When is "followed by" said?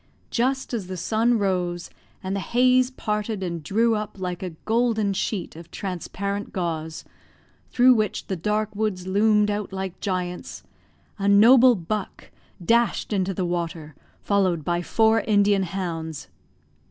14.23-14.81